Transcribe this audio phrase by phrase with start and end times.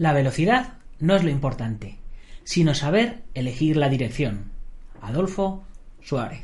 [0.00, 1.98] La velocidad no es lo importante,
[2.44, 4.50] sino saber elegir la dirección.
[5.02, 5.62] Adolfo
[6.00, 6.40] Suárez.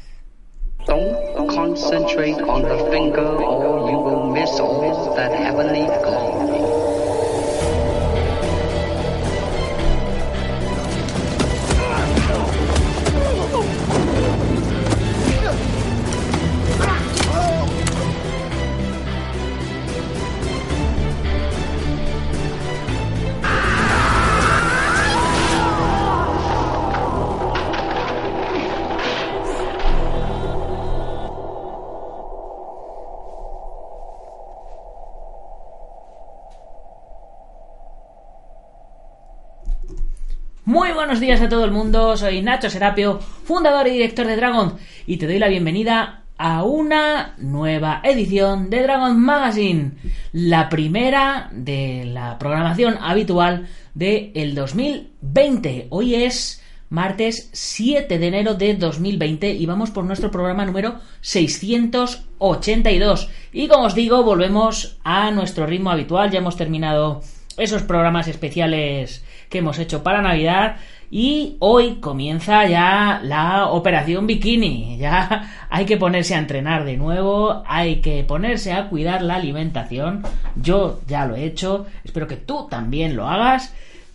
[40.76, 44.74] Muy buenos días a todo el mundo, soy Nacho Serapio, fundador y director de Dragon,
[45.06, 49.92] y te doy la bienvenida a una nueva edición de Dragon Magazine,
[50.32, 55.86] la primera de la programación habitual del el 2020.
[55.88, 63.30] Hoy es martes 7 de enero de 2020 y vamos por nuestro programa número 682.
[63.50, 67.22] Y como os digo, volvemos a nuestro ritmo habitual, ya hemos terminado
[67.56, 70.76] esos programas especiales que hemos hecho para Navidad.
[71.10, 74.96] Y hoy comienza ya la operación bikini.
[75.06, 80.22] Ya hay que ponerse a entrenar de nuevo, hay que ponerse a cuidar la alimentación.
[80.56, 83.72] Yo ya lo he hecho, espero que tú también lo hagas.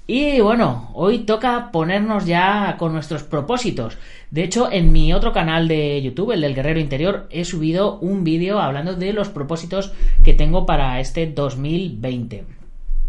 [0.08, 3.98] Y bueno, hoy toca ponernos ya con nuestros propósitos.
[4.30, 8.26] De hecho, en mi otro canal de YouTube, el del Guerrero Interior, he subido un
[8.26, 12.61] vídeo hablando de los propósitos que tengo para este 2020.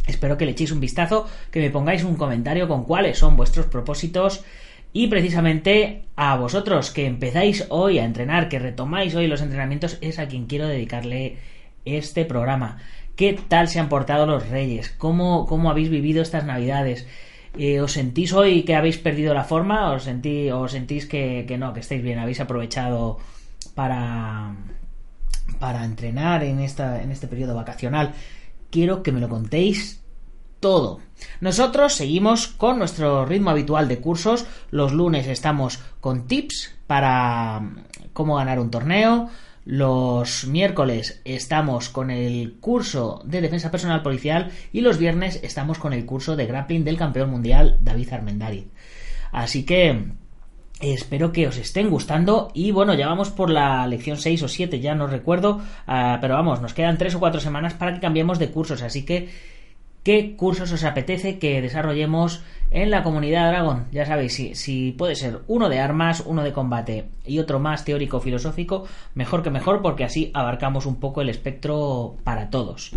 [0.06, 3.66] Espero que le echéis un vistazo, que me pongáis un comentario con cuáles son vuestros
[3.66, 4.44] propósitos
[4.92, 10.18] y precisamente a vosotros que empezáis hoy a entrenar, que retomáis hoy los entrenamientos, es
[10.18, 11.38] a quien quiero dedicarle
[11.84, 12.78] este programa.
[13.16, 14.90] ¿Qué tal se han portado los reyes?
[14.98, 17.06] ¿Cómo, cómo habéis vivido estas navidades?
[17.58, 19.92] Eh, ¿Os sentís hoy que habéis perdido la forma?
[19.92, 22.18] ¿Os, sentí, os sentís que, que no, que estáis bien?
[22.18, 23.18] ¿Habéis aprovechado
[23.74, 24.54] para,
[25.58, 28.14] para entrenar en, esta, en este periodo vacacional?
[28.72, 30.02] Quiero que me lo contéis
[30.58, 31.00] todo.
[31.40, 34.46] Nosotros seguimos con nuestro ritmo habitual de cursos.
[34.70, 37.76] Los lunes estamos con tips para mm,
[38.12, 39.28] cómo ganar un torneo.
[39.64, 45.92] Los miércoles estamos con el curso de defensa personal policial y los viernes estamos con
[45.92, 48.66] el curso de grappling del campeón mundial David Armendariz.
[49.30, 50.12] Así que
[50.82, 54.80] Espero que os estén gustando y bueno, ya vamos por la lección 6 o 7,
[54.80, 58.40] ya no recuerdo, uh, pero vamos, nos quedan 3 o 4 semanas para que cambiemos
[58.40, 59.28] de cursos, así que
[60.02, 63.86] ¿qué cursos os apetece que desarrollemos en la comunidad Dragon?
[63.92, 67.84] Ya sabéis, si, si puede ser uno de armas, uno de combate y otro más
[67.84, 72.90] teórico-filosófico, mejor que mejor porque así abarcamos un poco el espectro para todos.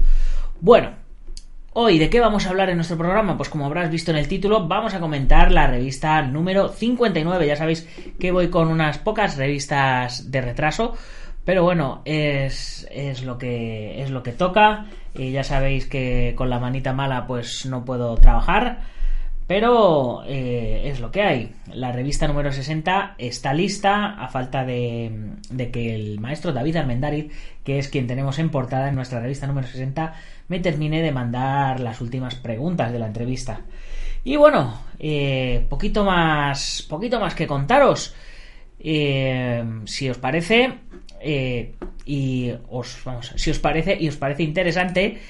[0.60, 1.05] Bueno,
[1.78, 3.36] Hoy, ¿de qué vamos a hablar en nuestro programa?
[3.36, 7.46] Pues como habrás visto en el título, vamos a comentar la revista número 59.
[7.46, 7.86] Ya sabéis
[8.18, 10.94] que voy con unas pocas revistas de retraso,
[11.44, 14.86] pero bueno, es, es lo que es lo que toca.
[15.14, 18.80] Y ya sabéis que con la manita mala pues no puedo trabajar.
[19.48, 21.52] Pero eh, es lo que hay.
[21.72, 27.32] La revista número 60 está lista a falta de, de, que el maestro David Armendariz,
[27.64, 30.14] que es quien tenemos en portada en nuestra revista número 60,
[30.48, 33.62] me termine de mandar las últimas preguntas de la entrevista.
[34.24, 38.16] Y bueno, eh, poquito más, poquito más que contaros.
[38.80, 40.80] Eh, si os parece,
[41.22, 41.76] eh,
[42.06, 45.22] y os, vamos, si os parece y os parece interesante,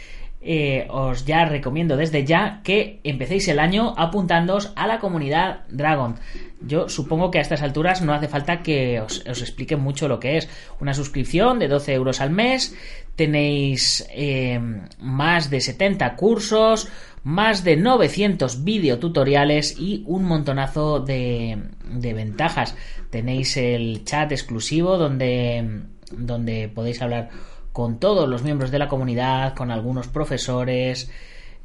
[0.48, 6.18] eh, os ya recomiendo desde ya que empecéis el año apuntándoos a la comunidad Dragon.
[6.62, 10.38] Yo supongo que a estas alturas no hace falta que os, explique mucho lo que
[10.38, 10.48] es.
[10.80, 12.76] Una suscripción de 12 euros al mes,
[13.16, 14.60] tenéis eh,
[15.00, 16.90] más de 70 cursos,
[17.24, 21.58] más de 900 videotutoriales y un montonazo de,
[21.90, 22.76] de ventajas.
[23.10, 27.32] Tenéis el chat exclusivo donde, donde podéis hablar
[27.76, 31.12] con todos los miembros de la comunidad, con algunos profesores,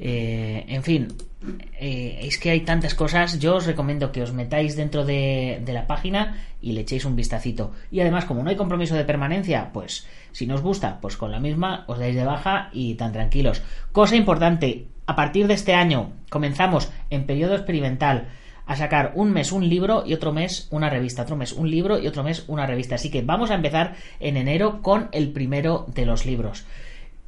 [0.00, 1.06] eh, en fin,
[1.78, 3.38] eh, es que hay tantas cosas.
[3.38, 7.14] Yo os recomiendo que os metáis dentro de, de, la página y le echéis un
[7.14, 7.70] vistacito.
[7.92, 11.30] Y además, como no hay compromiso de permanencia, pues si no os gusta, pues con
[11.30, 13.62] la misma os dais de baja y tan tranquilos.
[13.92, 18.26] Cosa importante, a partir de este año comenzamos en periodo experimental
[18.70, 21.98] a sacar un mes un libro y otro mes una revista, otro mes un libro
[21.98, 22.94] y otro mes una revista.
[22.94, 26.64] Así que vamos a empezar en enero con el primero de los libros.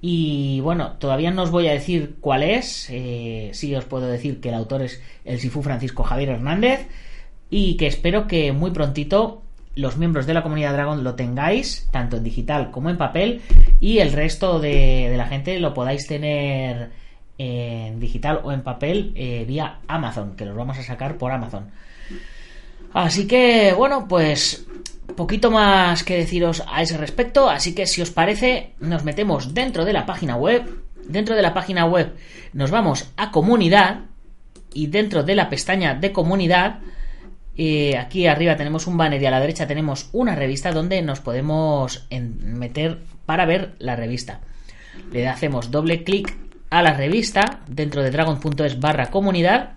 [0.00, 2.87] Y bueno, todavía no os voy a decir cuál es.
[2.91, 6.87] Eh, sí os puedo decir que el autor es el Sifu Francisco Javier Hernández.
[7.50, 9.43] Y que espero que muy prontito
[9.75, 13.41] los miembros de la comunidad Dragon lo tengáis, tanto en digital como en papel.
[13.81, 17.02] Y el resto de la gente lo podáis tener
[17.38, 21.70] en digital o en papel eh, vía Amazon, que los vamos a sacar por Amazon.
[22.93, 24.67] Así que, bueno, pues
[25.17, 29.84] poquito más que deciros a ese respecto, así que si os parece, nos metemos dentro
[29.84, 30.82] de la página web.
[31.05, 32.14] Dentro de la página web
[32.52, 34.02] nos vamos a comunidad
[34.73, 36.79] y dentro de la pestaña de comunidad,
[37.56, 41.20] eh, aquí arriba tenemos un banner y a la derecha tenemos una revista donde nos
[41.20, 44.40] podemos meter para ver la revista.
[45.11, 46.37] Le hacemos doble clic
[46.73, 49.75] a la revista dentro de dragon.es barra comunidad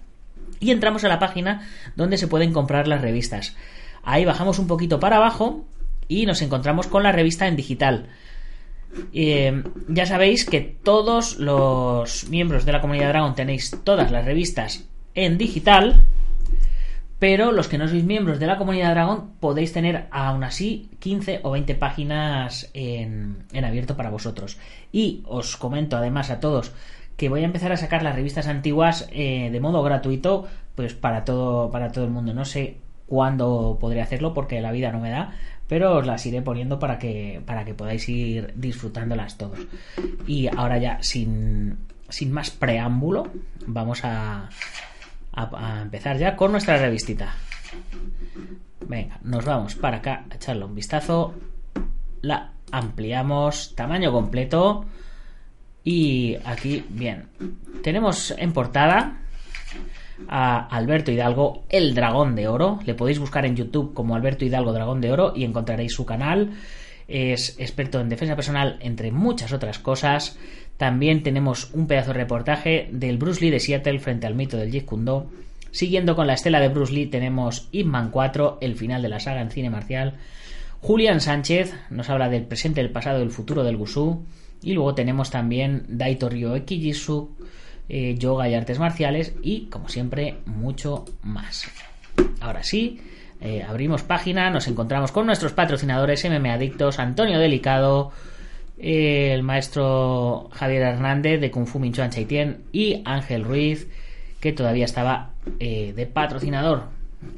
[0.61, 3.53] y entramos a la página donde se pueden comprar las revistas.
[4.01, 5.65] Ahí bajamos un poquito para abajo
[6.07, 8.07] y nos encontramos con la revista en digital.
[9.11, 14.85] Eh, ya sabéis que todos los miembros de la comunidad Dragon tenéis todas las revistas
[15.15, 16.01] en digital,
[17.19, 21.41] pero los que no sois miembros de la comunidad Dragon podéis tener aún así 15
[21.43, 24.57] o 20 páginas en, abierto para vosotros.
[24.91, 26.73] Y os comento además a todos
[27.15, 31.23] que voy a empezar a sacar las revistas antiguas eh, de modo gratuito, pues para
[31.23, 32.33] todo, para todo el mundo.
[32.33, 32.77] No sé
[33.07, 35.33] cuándo podré hacerlo porque la vida no me da,
[35.69, 39.59] pero os las iré poniendo para que, para que podáis ir disfrutándolas todos.
[40.27, 41.77] Y ahora ya, sin,
[42.09, 43.31] sin más preámbulo,
[43.65, 44.49] vamos a,
[45.35, 47.33] a, empezar ya con nuestra revistita.
[48.87, 51.33] Venga, nos vamos para acá a echarle un vistazo.
[52.21, 54.85] La ampliamos, tamaño completo.
[55.83, 57.27] Y aquí, bien,
[57.83, 59.19] tenemos en portada
[60.27, 62.79] a Alberto Hidalgo, el dragón de oro.
[62.85, 66.51] Le podéis buscar en YouTube como Alberto Hidalgo, dragón de oro, y encontraréis su canal.
[67.07, 70.37] Es experto en defensa personal, entre muchas otras cosas.
[70.77, 74.71] También tenemos un pedazo de reportaje del Bruce Lee de Seattle frente al mito del
[74.71, 75.23] Jeet Kune
[75.71, 79.41] Siguiendo con la estela de Bruce Lee tenemos Ip 4, el final de la saga
[79.41, 80.13] en cine marcial.
[80.79, 84.23] Julian Sánchez nos habla del presente, el pasado y el futuro del Gusú.
[84.61, 87.35] Y luego tenemos también Daito Ryo Ekijitsu,
[87.89, 91.65] eh, yoga y artes marciales y, como siempre, mucho más.
[92.39, 93.01] Ahora sí,
[93.45, 98.11] eh, abrimos página, nos encontramos con nuestros patrocinadores MM Adictos, Antonio Delicado,
[98.79, 103.87] eh, el maestro Javier Hernández de Kung Fu Minchuan Chaitien y Ángel Ruiz,
[104.39, 106.89] que todavía estaba de patrocinador.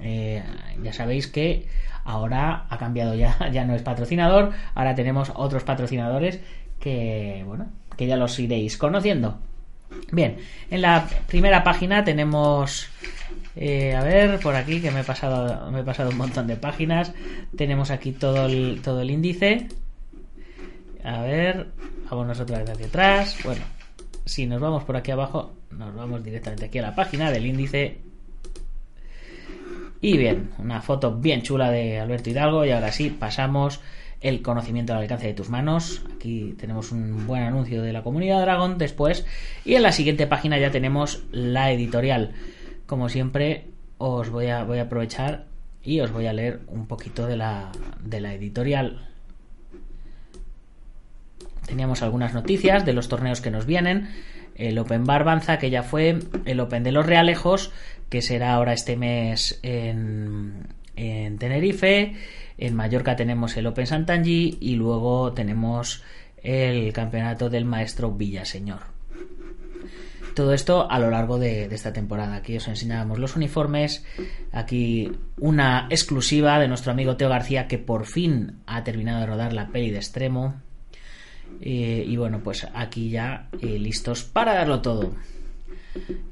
[0.02, 1.68] ya sabéis que
[2.06, 6.40] ahora ha cambiado ya, ya no es patrocinador, ahora tenemos otros patrocinadores
[6.80, 7.68] que, bueno,
[7.98, 9.40] que ya los iréis conociendo.
[10.12, 10.38] Bien,
[10.70, 12.90] en la primera página tenemos
[13.60, 16.56] eh, a ver, por aquí que me he pasado me he pasado un montón de
[16.56, 17.14] páginas.
[17.56, 19.68] Tenemos aquí todo el, todo el índice.
[21.04, 21.68] A ver,
[22.10, 23.38] vamos otra vez hacia atrás.
[23.44, 23.64] Bueno,
[24.26, 27.98] si nos vamos por aquí abajo, nos vamos directamente aquí a la página del índice.
[30.02, 32.66] Y bien, una foto bien chula de Alberto Hidalgo.
[32.66, 33.80] Y ahora sí, pasamos
[34.22, 36.04] el conocimiento al alcance de tus manos.
[36.16, 39.26] Aquí tenemos un buen anuncio de la comunidad Dragon después.
[39.66, 42.34] Y en la siguiente página ya tenemos la editorial.
[42.88, 43.68] Como siempre,
[44.00, 45.46] os voy a, voy a aprovechar
[45.84, 47.72] y os voy a leer un poquito de la,
[48.04, 49.08] de la editorial.
[51.68, 54.10] Teníamos algunas noticias de los torneos que nos vienen.
[54.56, 56.18] El Open Barbanza, que ya fue.
[56.46, 57.72] El Open de los Realejos,
[58.10, 62.16] que será ahora este mes en, en Tenerife
[62.58, 66.04] en Mallorca tenemos el Open Santangi y luego tenemos
[66.42, 68.97] el campeonato del maestro Villaseñor.
[70.38, 72.36] Todo esto a lo largo de, esta temporada.
[72.36, 74.06] Aquí os enseñábamos los uniformes.
[74.52, 79.54] Aquí una exclusiva de nuestro amigo Teo García que por fin ha terminado de rodar
[79.54, 80.62] la peli de extremo.
[81.60, 85.16] Eh, y bueno, pues aquí ya eh, listos para darlo todo.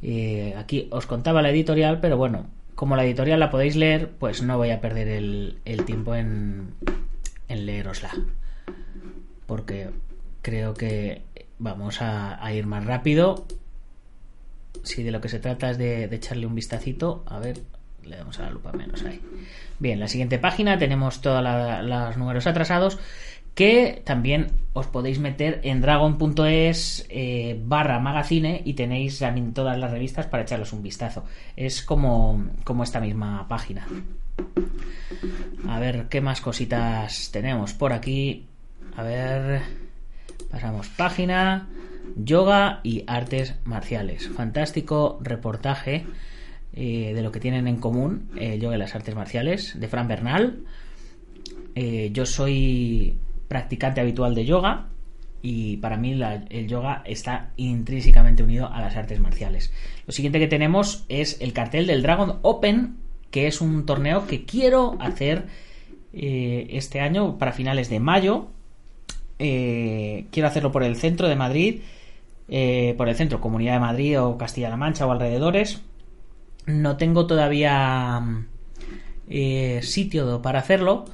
[0.03, 4.43] Eh, aquí os contaba la editorial, pero bueno, como la editorial la podéis leer, pues
[4.43, 6.75] no voy a perder el, tiempo en,
[7.47, 8.11] en leerosla.
[9.47, 9.89] Porque
[10.43, 11.23] creo que
[11.57, 13.47] vamos a, ir más rápido.
[14.83, 17.61] Si de lo que se trata es de, echarle un vistacito, a ver,
[18.03, 19.21] le damos a la lupa menos ahí.
[19.79, 22.99] Bien, la siguiente página tenemos todos los números atrasados
[23.55, 29.91] que también os podéis meter en dragon.es eh, barra magazine y tenéis también todas las
[29.91, 31.23] revistas para echarles un vistazo.
[31.55, 33.87] Es como, como esta misma página.
[35.67, 38.45] A ver qué más cositas tenemos por aquí.
[38.97, 39.61] A ver,
[40.51, 41.69] pasamos página.
[42.15, 44.29] Yoga y artes marciales.
[44.29, 46.05] Fantástico reportaje
[46.73, 50.07] eh, de lo que tienen en común el yoga y las artes marciales de Fran
[50.07, 50.63] Bernal.
[51.75, 54.87] Eh, yo soy practicante habitual de yoga
[55.41, 56.19] y para mí
[56.49, 59.71] el yoga está intrínsecamente unido a las artes marciales.
[60.07, 62.97] Lo siguiente que tenemos es el cartel del Dragon Open,
[63.29, 65.45] que es un torneo que quiero hacer
[66.13, 68.47] eh, este año para finales de mayo.
[69.39, 71.81] Eh, quiero hacerlo por el centro de Madrid
[72.47, 75.81] eh, por el centro, Comunidad de Madrid o Castilla-La Mancha o alrededores.
[76.65, 78.21] No tengo todavía
[79.29, 81.05] eh, sitio para hacerlo.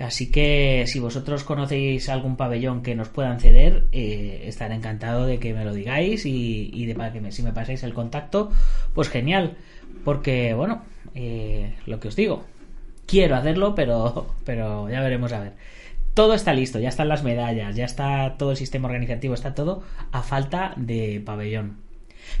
[0.00, 5.38] Así que si vosotros conocéis algún pabellón que nos puedan ceder, eh, estaré encantado de
[5.38, 8.50] que me lo digáis y, de para que si me pasáis el contacto,
[8.94, 9.56] pues genial.
[10.02, 10.82] Porque, bueno,
[11.86, 12.44] lo que os digo,
[13.06, 15.52] quiero hacerlo, pero, pero ya veremos a ver.
[16.14, 19.82] Todo está listo, ya están las medallas, ya está todo el sistema organizativo, está todo
[20.10, 21.78] a falta de pabellón.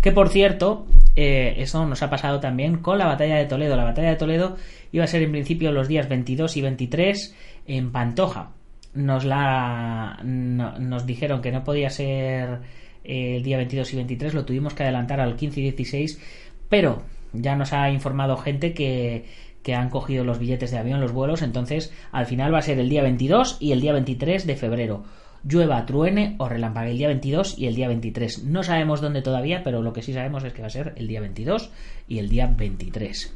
[0.00, 0.86] Que por cierto,
[1.16, 3.76] eh, eso nos ha pasado también con la batalla de Toledo.
[3.76, 4.56] La batalla de Toledo
[4.92, 7.36] iba a ser en principio los días 22 y 23
[7.66, 8.50] en Pantoja.
[8.94, 12.60] Nos la nos dijeron que no podía ser
[13.04, 16.20] eh, el día 22 y 23, lo tuvimos que adelantar al 15 y 16,
[16.68, 17.02] pero
[17.32, 19.24] ya nos ha informado gente que,
[19.62, 22.78] que han cogido los billetes de avión, los vuelos, entonces al final va a ser
[22.78, 25.04] el día 22 y el día 23 de febrero.
[25.44, 28.44] Llueva, truene o relampague el día 22 y el día 23.
[28.44, 31.08] No sabemos dónde todavía, pero lo que sí sabemos es que va a ser el
[31.08, 31.70] día 22
[32.06, 33.34] y el día 23.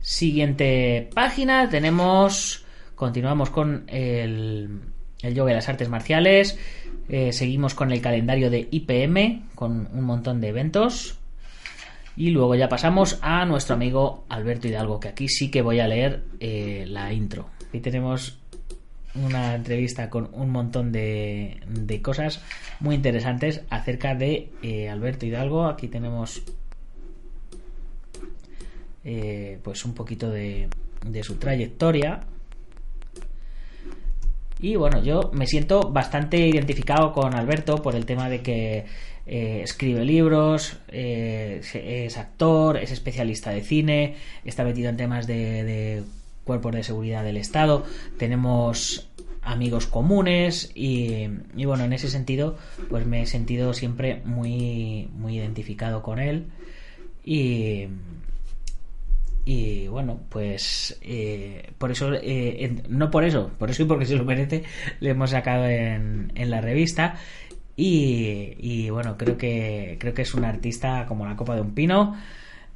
[0.00, 2.64] Siguiente página, tenemos...
[2.96, 4.80] Continuamos con el,
[5.20, 6.58] el yoga y las artes marciales.
[7.08, 11.18] Eh, seguimos con el calendario de IPM, con un montón de eventos.
[12.16, 15.86] Y luego ya pasamos a nuestro amigo Alberto Hidalgo, que aquí sí que voy a
[15.86, 17.50] leer eh, la intro.
[17.68, 18.38] Aquí tenemos
[19.14, 22.42] una entrevista con un montón de, de cosas
[22.80, 25.66] muy interesantes acerca de eh, Alberto Hidalgo.
[25.66, 26.42] Aquí tenemos
[29.04, 30.68] eh, pues un poquito de,
[31.04, 32.20] de su trayectoria.
[34.58, 38.86] Y bueno, yo me siento bastante identificado con Alberto por el tema de que
[39.26, 46.04] eh, escribe libros, eh, es actor, es especialista de cine, está metido en temas de,
[46.44, 47.84] cuerpos de seguridad del Estado,
[48.18, 49.08] tenemos
[49.42, 51.28] amigos comunes y,
[51.64, 52.56] bueno, en ese sentido
[52.88, 56.46] pues me he sentido siempre muy, muy identificado con él.
[57.24, 57.88] Y,
[59.46, 62.10] y bueno, pues eh, por eso,
[62.88, 64.64] no por eso, por eso y porque se lo merece,
[64.98, 67.14] le hemos sacado en, en la revista.
[67.76, 72.16] Y, bueno, creo que, creo que es un artista como la copa de un pino.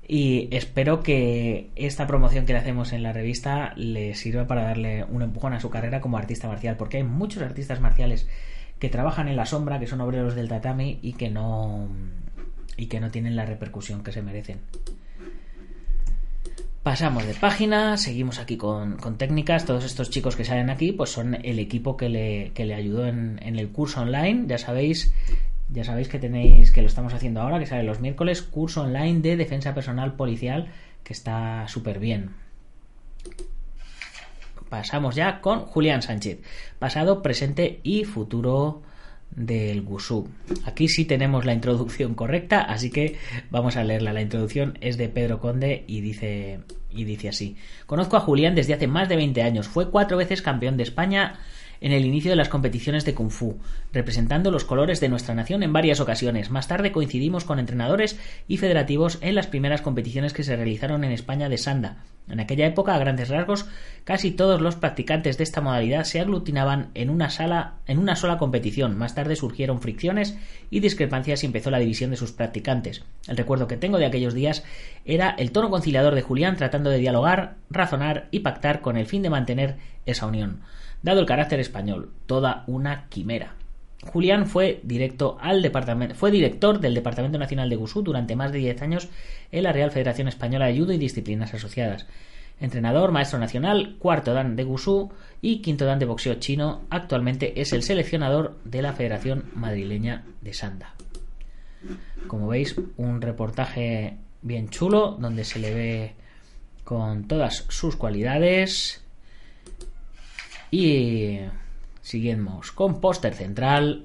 [0.06, 5.04] Y espero que esta promoción que le hacemos en la revista le sirva para darle
[5.04, 8.28] un empujón a su carrera como artista marcial, porque hay muchos artistas marciales
[8.78, 11.88] que trabajan en la sombra, que son obreros del tatami y que no
[12.76, 14.58] y que no tienen la repercusión que se merecen.
[16.82, 19.66] Pasamos de página, seguimos aquí con, técnicas.
[19.66, 23.06] Todos estos chicos que salen aquí, pues son el equipo que le, que le ayudó
[23.06, 24.44] en, el curso online.
[24.46, 25.12] Ya sabéis,
[25.68, 29.20] ya sabéis que tenéis, que lo estamos haciendo ahora, que sale los miércoles, curso online
[29.20, 30.68] de defensa personal policial,
[31.04, 32.30] que está súper bien.
[34.70, 36.38] Pasamos ya con Julián Sánchez,
[36.78, 38.80] pasado, presente y futuro
[39.30, 40.28] del Gusú.
[40.64, 43.16] Aquí sí tenemos la introducción correcta, así que
[43.50, 44.12] vamos a leerla.
[44.12, 46.60] La introducción es de Pedro Conde y dice,
[46.90, 47.56] y dice así.
[47.86, 49.68] Conozco a Julián desde hace más de 20 años.
[49.68, 51.38] Fue cuatro veces campeón de España
[51.80, 53.58] en el inicio de las competiciones de Kung Fu,
[53.92, 56.50] representando los colores de nuestra nación en varias ocasiones.
[56.50, 58.18] Más tarde coincidimos con entrenadores
[58.48, 62.04] y federativos en las primeras competiciones que se realizaron en España de Sanda.
[62.28, 63.66] En aquella época, a grandes rasgos,
[64.04, 68.38] casi todos los practicantes de esta modalidad se aglutinaban en una sala, en una sola
[68.38, 68.96] competición.
[68.96, 70.36] Más tarde surgieron fricciones
[70.70, 73.04] y discrepancias y empezó la división de sus practicantes.
[73.26, 74.62] El recuerdo que tengo de aquellos días
[75.04, 79.22] era el tono conciliador de Julián tratando de dialogar, razonar y pactar con el fin
[79.22, 80.60] de mantener esa unión
[81.02, 83.54] dado el carácter español, toda una quimera.
[84.02, 84.82] Julián fue,
[86.14, 89.08] fue director del Departamento Nacional de Gusú durante más de 10 años
[89.52, 92.06] en la Real Federación Española de Judo y Disciplinas Asociadas.
[92.60, 97.72] Entrenador, maestro nacional, cuarto dan de Gusú y quinto dan de boxeo chino, actualmente es
[97.72, 100.94] el seleccionador de la Federación Madrileña de Sanda.
[102.26, 106.14] Como veis, un reportaje bien chulo donde se le ve
[106.84, 109.02] con todas sus cualidades
[110.70, 111.38] y
[112.02, 114.04] seguimos con póster central.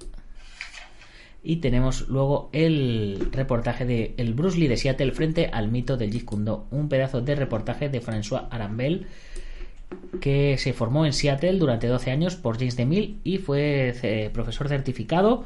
[1.43, 6.25] Y tenemos luego el reportaje de el Bruce Lee de Seattle frente al mito del
[6.25, 9.05] Kune Un pedazo de reportaje de François Arambel
[10.19, 14.67] que se formó en Seattle durante 12 años por James DeMille y fue eh, profesor
[14.67, 15.45] certificado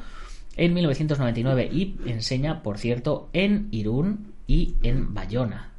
[0.55, 5.71] en 1999 y enseña, por cierto, en Irún y en Bayona.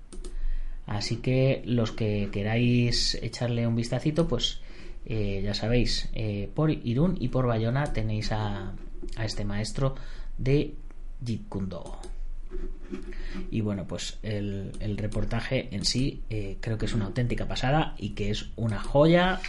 [0.87, 4.61] Así que los que queráis echarle un vistacito, pues
[5.07, 8.73] eh, ya sabéis, eh, por Irún y por Bayona tenéis a,
[9.23, 9.95] este maestro
[10.39, 10.75] de
[11.25, 11.43] Jeet
[13.51, 18.11] Y bueno, pues el, reportaje en sí eh, creo que es una auténtica pasada y
[18.11, 19.41] que es una joya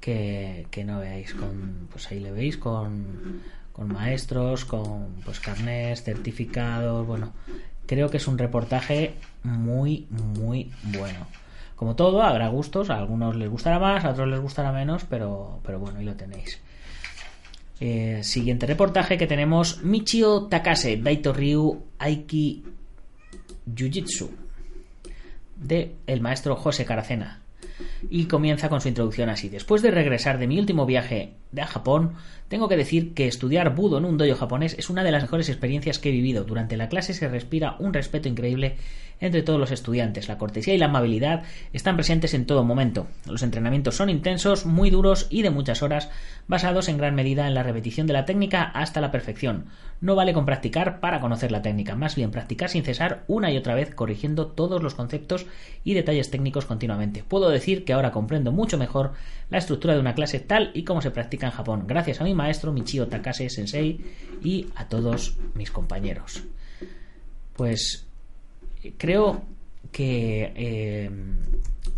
[0.00, 1.88] que, no veáis con.
[1.90, 7.32] Pues ahí le veis con, con maestros, con pues carnés, certificados, bueno,
[7.86, 9.14] creo que es un reportaje
[9.44, 11.26] muy, muy bueno.
[11.82, 15.58] Como todo, habrá gustos, a algunos les gustará más, a otros les gustará menos, pero,
[15.64, 16.60] pero bueno, ahí lo tenéis.
[17.80, 22.62] Eh, siguiente reportaje que tenemos Michio Takase, Daito Ryu Aiki
[23.66, 24.30] Jiu-Jitsu,
[25.56, 27.42] de el maestro José Caracena.
[28.10, 29.48] Y comienza con su introducción así.
[29.48, 32.12] Después de regresar de mi último viaje a Japón,
[32.48, 35.48] tengo que decir que estudiar budo en un dojo japonés es una de las mejores
[35.48, 36.44] experiencias que he vivido.
[36.44, 38.76] Durante la clase se respira un respeto increíble
[39.22, 40.28] entre todos los estudiantes.
[40.28, 43.06] La cortesía y la amabilidad están presentes en todo momento.
[43.24, 46.10] Los entrenamientos son intensos, muy duros y de muchas horas,
[46.48, 49.66] basados en gran medida en la repetición de la técnica hasta la perfección.
[50.00, 53.56] No vale con practicar para conocer la técnica, más bien practicar sin cesar una y
[53.56, 55.46] otra vez, corrigiendo todos los conceptos
[55.84, 57.22] y detalles técnicos continuamente.
[57.22, 59.12] Puedo decir que ahora comprendo mucho mejor
[59.50, 62.34] la estructura de una clase tal y como se practica en Japón, gracias a mi
[62.34, 64.00] maestro Michio Takase Sensei
[64.42, 66.42] y a todos mis compañeros.
[67.54, 68.06] Pues
[68.96, 69.42] creo
[69.90, 71.10] que eh,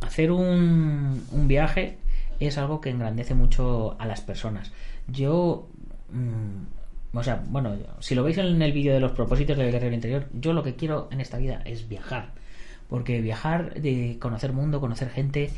[0.00, 1.98] hacer un, un, viaje
[2.40, 4.72] es algo que engrandece mucho a las personas.
[5.06, 5.68] Yo,
[6.10, 9.94] mm, o sea, bueno, si lo veis en el vídeo de los propósitos del guerrero
[9.94, 12.32] interior, yo lo que quiero en esta vida es viajar.
[12.88, 15.50] Porque viajar, de conocer mundo, conocer gente,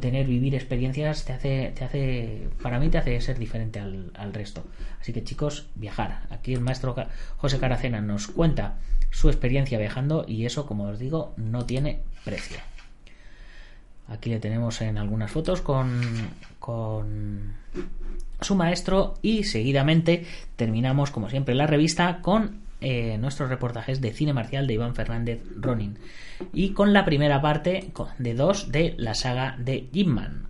[0.00, 4.34] tener, vivir experiencias, te hace, te hace, para mí te hace ser diferente al, al
[4.34, 4.64] resto.
[5.00, 6.22] Así que chicos, viajar.
[6.30, 6.94] Aquí el maestro
[7.36, 8.74] José Caracena nos cuenta
[9.10, 12.58] su experiencia viajando y eso, como os digo, no tiene precio.
[14.08, 16.00] Aquí le tenemos en algunas fotos con,
[16.58, 17.54] con
[18.40, 24.32] su maestro y seguidamente terminamos, como siempre, la revista con eh, nuestros reportajes de cine
[24.32, 25.98] marcial de Iván Fernández Ronin
[26.52, 30.46] y con la primera parte de dos de la saga de Jim Man.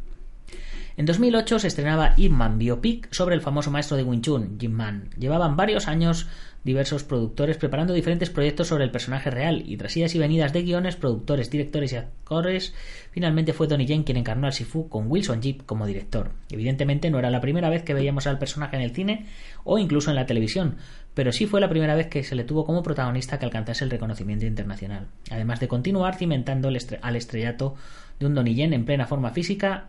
[0.96, 4.72] En 2008 se estrenaba Ip Man Biopic sobre el famoso maestro de Wing Chun, Jim
[4.72, 5.10] Man.
[5.18, 6.26] Llevaban varios años
[6.64, 10.62] diversos productores preparando diferentes proyectos sobre el personaje real y tras idas y venidas de
[10.62, 12.74] guiones, productores, directores y actores,
[13.12, 16.32] finalmente fue Donnie Yen quien encarnó al Sifu con Wilson Jeep como director.
[16.50, 19.26] Evidentemente no era la primera vez que veíamos al personaje en el cine
[19.62, 20.76] o incluso en la televisión,
[21.16, 23.90] pero sí fue la primera vez que se le tuvo como protagonista que alcanzase el
[23.90, 27.74] reconocimiento internacional, además de continuar cimentando al estrellato
[28.20, 29.88] de un Donnie en plena forma física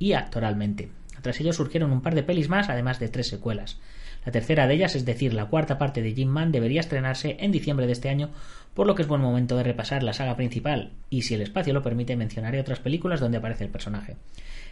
[0.00, 0.88] y actoralmente.
[1.22, 3.78] Tras ello surgieron un par de pelis más, además de tres secuelas.
[4.26, 7.52] La tercera de ellas, es decir, la cuarta parte de Jim Man, debería estrenarse en
[7.52, 8.30] diciembre de este año,
[8.74, 11.72] por lo que es buen momento de repasar la saga principal y, si el espacio
[11.72, 14.16] lo permite, mencionaré otras películas donde aparece el personaje.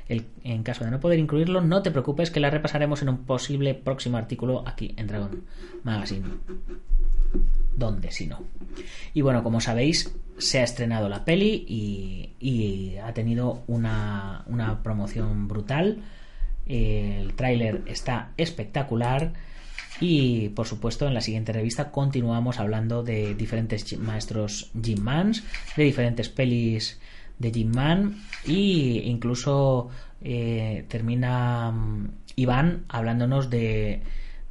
[0.08, 3.74] En caso de no poder incluirlo, no te preocupes que la repasaremos en un posible
[3.74, 5.44] próximo artículo aquí en Dragon
[5.84, 6.28] Magazine.
[7.76, 8.42] ¿Dónde si no?
[9.14, 11.64] Y bueno, como sabéis, se ha estrenado la peli
[12.40, 14.44] y, ha tenido una,
[14.82, 16.02] promoción brutal
[16.68, 19.32] el tráiler está espectacular.
[20.00, 25.42] Y por supuesto, en la siguiente revista continuamos hablando de diferentes maestros Jim Mans,
[25.76, 27.00] de diferentes pelis
[27.38, 29.88] de Jim Man, y incluso
[30.22, 34.02] eh, termina mm, Iván hablándonos de,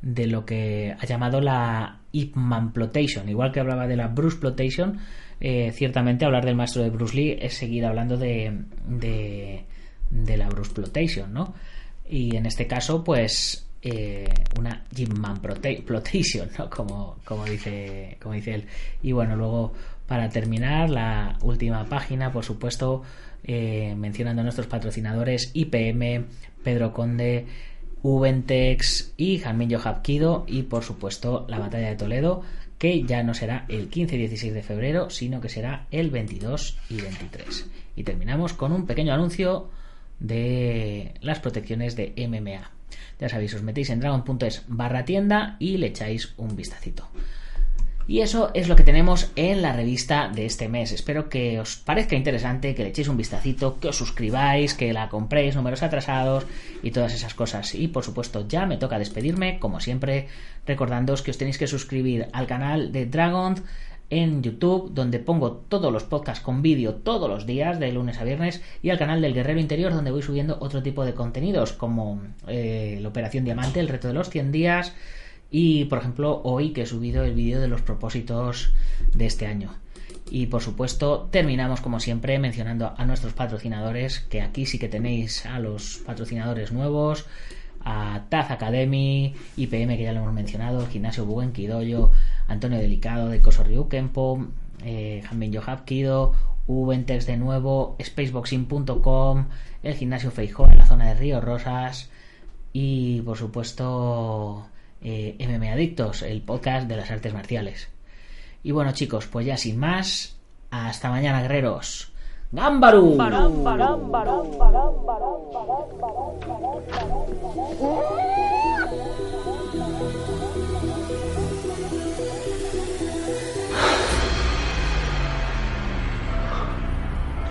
[0.02, 3.30] de lo que ha llamado la Ip Man Plotation.
[3.30, 5.00] Igual que hablaba de la Bruce Plotation,
[5.40, 9.66] eh, ciertamente hablar del maestro de Bruce Lee es seguir hablando de, de,
[10.10, 11.54] de la Bruce Plotation, ¿no?
[12.10, 15.42] y en este caso pues eh, una Jimman
[15.86, 16.70] Plotation, ¿no?
[16.70, 18.66] como, como, dice, como dice él.
[19.04, 19.74] Y bueno, luego
[20.08, 23.04] para terminar, la última página, por supuesto,
[23.44, 26.26] eh, mencionando a nuestros patrocinadores IPM,
[26.64, 27.46] Pedro Conde,
[28.04, 32.44] Ubentex y Jamillo Hapkido y por supuesto la batalla de Toledo
[32.78, 36.78] que ya no será el 15 y 16 de febrero sino que será el 22
[36.90, 39.70] y 23 y terminamos con un pequeño anuncio
[40.20, 42.72] de las protecciones de MMA.
[43.20, 47.10] Ya sabéis, os metéis en dragon.es barra tienda y le echáis un vistacito.
[48.08, 50.94] Y eso es lo que tenemos en la revista de este mes.
[50.94, 55.10] Espero que os parezca interesante, que le echéis un vistacito, que os suscribáis, que la
[55.10, 56.46] compréis, números atrasados
[56.82, 57.76] y todas esas cosas.
[57.76, 60.28] Y por supuesto, ya me toca despedirme, como siempre,
[60.66, 63.56] recordándoos que os tenéis que suscribir al canal de Dragon
[64.10, 68.24] en YouTube, donde pongo todos los podcasts con vídeo todos los días, de lunes a
[68.24, 72.22] viernes, y al canal del Guerrero Interior, donde voy subiendo otro tipo de contenidos, como
[72.48, 74.94] eh, la Operación Diamante, el reto de los 100 días,
[75.50, 78.74] y por ejemplo, hoy que he subido el vídeo de los propósitos
[79.14, 79.72] de este año.
[80.30, 85.46] Y por supuesto, terminamos como siempre mencionando a nuestros patrocinadores, que aquí sí que tenéis
[85.46, 87.26] a los patrocinadores nuevos,
[87.84, 92.12] a Taz Academy, IPM que ya lo hemos mencionado, Gimnasio Buen Kidoyo,
[92.48, 94.46] Antonio Delicado de Kosoryu Kempo,
[94.84, 96.34] eh, Hanbin Yohab Kido,
[96.68, 99.46] Ubentex de nuevo, Spaceboxing.com,
[99.84, 102.10] el Gimnasio Feijó en la zona de Río Rosas
[102.74, 104.68] y por supuesto
[105.10, 107.88] eh, MM Adictos, el podcast de las artes marciales.
[108.62, 110.38] Y bueno chicos, pues ya sin más,
[110.70, 112.12] hasta mañana guerreros.
[112.52, 113.16] ¡Gámbaru!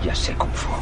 [0.03, 0.77] Ya sé fue.